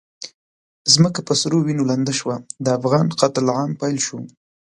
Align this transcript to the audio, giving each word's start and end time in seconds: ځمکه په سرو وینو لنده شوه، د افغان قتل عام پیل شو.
ځمکه 0.93 1.19
په 1.27 1.33
سرو 1.41 1.57
وینو 1.65 1.83
لنده 1.91 2.13
شوه، 2.19 2.35
د 2.65 2.67
افغان 2.77 3.07
قتل 3.19 3.45
عام 3.57 3.71
پیل 3.81 3.97
شو. 4.07 4.19